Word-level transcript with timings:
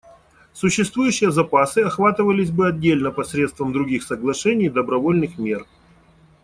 Существующие 0.51 1.29
запасы 1.29 1.83
охватывались 1.83 2.49
бы 2.49 2.67
отдельно 2.67 3.11
посредством 3.11 3.71
других 3.71 4.01
соглашений 4.01 4.65
и 4.65 4.69
добровольных 4.69 5.37
мер. 5.37 5.67